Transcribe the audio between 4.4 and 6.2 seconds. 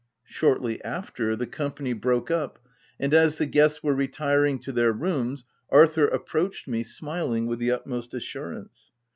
to their rooms, Arthur